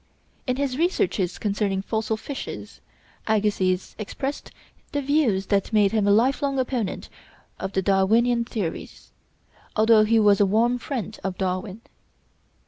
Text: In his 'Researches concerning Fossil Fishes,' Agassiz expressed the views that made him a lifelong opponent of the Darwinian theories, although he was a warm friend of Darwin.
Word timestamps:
In 0.47 0.55
his 0.55 0.79
'Researches 0.79 1.37
concerning 1.37 1.83
Fossil 1.83 2.17
Fishes,' 2.17 2.81
Agassiz 3.27 3.95
expressed 3.99 4.49
the 4.93 4.99
views 5.03 5.45
that 5.45 5.71
made 5.71 5.91
him 5.91 6.07
a 6.07 6.11
lifelong 6.11 6.57
opponent 6.57 7.07
of 7.59 7.73
the 7.73 7.83
Darwinian 7.83 8.43
theories, 8.43 9.11
although 9.75 10.03
he 10.03 10.19
was 10.19 10.39
a 10.41 10.45
warm 10.47 10.79
friend 10.79 11.19
of 11.23 11.37
Darwin. 11.37 11.81